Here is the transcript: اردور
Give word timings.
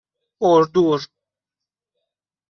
اردور 0.41 1.01